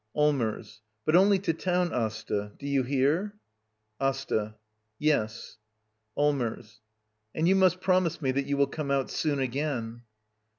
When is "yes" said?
4.97-5.57